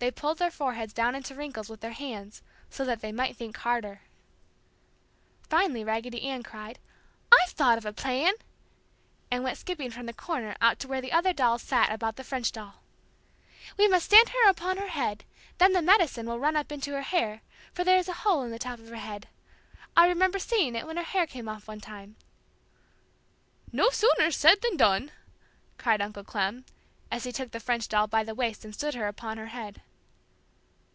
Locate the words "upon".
14.48-14.76, 29.08-29.38